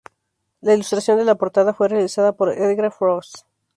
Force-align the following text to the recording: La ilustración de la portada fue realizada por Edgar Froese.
La 0.61 0.73
ilustración 0.73 1.19
de 1.19 1.25
la 1.25 1.35
portada 1.35 1.75
fue 1.75 1.87
realizada 1.87 2.31
por 2.31 2.49
Edgar 2.57 2.91
Froese. 2.91 3.45